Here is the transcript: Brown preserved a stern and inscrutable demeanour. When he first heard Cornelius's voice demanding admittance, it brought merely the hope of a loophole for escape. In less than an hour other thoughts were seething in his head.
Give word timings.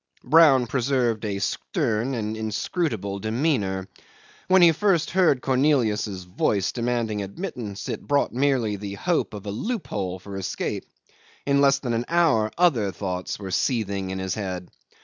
Brown 0.23 0.65
preserved 0.65 1.23
a 1.25 1.37
stern 1.37 2.15
and 2.15 2.35
inscrutable 2.35 3.19
demeanour. 3.19 3.87
When 4.47 4.63
he 4.63 4.71
first 4.71 5.11
heard 5.11 5.43
Cornelius's 5.43 6.23
voice 6.23 6.71
demanding 6.71 7.21
admittance, 7.21 7.87
it 7.87 8.01
brought 8.07 8.33
merely 8.33 8.77
the 8.77 8.95
hope 8.95 9.35
of 9.35 9.45
a 9.45 9.51
loophole 9.51 10.17
for 10.17 10.37
escape. 10.37 10.85
In 11.45 11.61
less 11.61 11.77
than 11.77 11.93
an 11.93 12.05
hour 12.07 12.49
other 12.57 12.91
thoughts 12.91 13.37
were 13.37 13.51
seething 13.51 14.09
in 14.09 14.17
his 14.17 14.33
head. 14.33 14.71